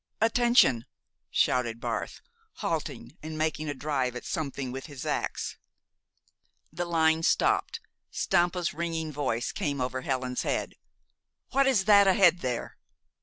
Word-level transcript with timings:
"Attention!" 0.19 0.87
shouted 1.29 1.79
Barth, 1.79 2.21
halting 2.53 3.19
and 3.21 3.37
making 3.37 3.69
a 3.69 3.75
drive 3.75 4.15
at 4.15 4.25
something 4.25 4.71
with 4.71 4.87
his 4.87 5.05
ax. 5.05 5.59
The 6.73 6.85
line 6.85 7.21
stopped. 7.21 7.79
Stampa's 8.09 8.73
ringing 8.73 9.11
voice 9.11 9.51
came 9.51 9.79
over 9.79 10.01
Helen's 10.01 10.41
head: 10.41 10.73
"What 11.51 11.67
is 11.67 11.85
that 11.85 12.07
ahead 12.07 12.39
there?" 12.39 12.77